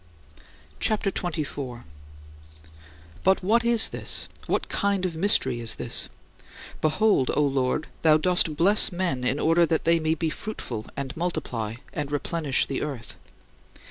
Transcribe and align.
CHAPTER 0.79 1.11
XXIV 1.11 1.45
35. 1.45 1.79
But 3.23 3.43
what 3.43 3.63
is 3.63 3.89
this; 3.89 4.27
what 4.47 4.67
kind 4.67 5.05
of 5.05 5.15
mystery 5.15 5.59
is 5.59 5.75
this? 5.75 6.09
Behold, 6.81 7.29
O 7.35 7.43
Lord, 7.43 7.85
thou 8.01 8.17
dost 8.17 8.55
bless 8.55 8.91
men 8.91 9.23
in 9.23 9.39
order 9.39 9.63
that 9.67 9.83
they 9.83 9.99
may 9.99 10.15
be 10.15 10.31
"fruitful 10.31 10.87
and 10.97 11.15
multiply, 11.15 11.75
and 11.93 12.11
replenish 12.11 12.65
the 12.65 12.81
earth." 12.81 13.13